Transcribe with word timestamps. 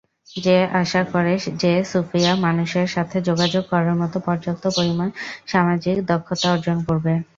সে 0.31 0.51
আশা 0.81 1.01
করে 1.11 1.33
যে 1.61 1.73
সোফিয়া 1.91 2.31
মানুষের 2.45 2.87
সাথে 2.95 3.17
যোগাযোগ 3.29 3.63
করার 3.71 3.95
মত 4.01 4.13
পর্যাপ্ত 4.25 4.63
পরিমাণ 4.77 5.09
সামাজিক 5.47 5.95
দক্ষতা 6.11 6.47
অর্জন 6.53 6.77
করবে। 6.87 7.13